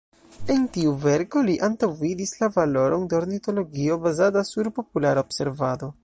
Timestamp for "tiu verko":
0.77-1.41